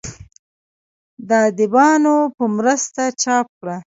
[1.27, 3.75] د اديبانو پۀ مرسته چاپ کړه